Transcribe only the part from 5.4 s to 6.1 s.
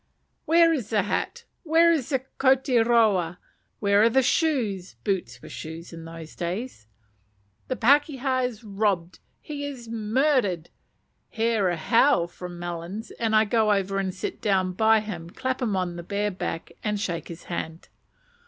were shoes in